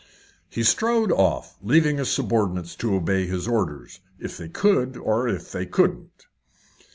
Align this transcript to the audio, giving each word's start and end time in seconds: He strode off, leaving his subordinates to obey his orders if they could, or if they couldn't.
He 0.49 0.63
strode 0.63 1.11
off, 1.11 1.57
leaving 1.61 1.97
his 1.99 2.09
subordinates 2.09 2.75
to 2.77 2.95
obey 2.95 3.27
his 3.27 3.47
orders 3.47 3.99
if 4.17 4.35
they 4.35 4.49
could, 4.49 4.97
or 4.97 5.27
if 5.27 5.51
they 5.51 5.67
couldn't. 5.67 6.25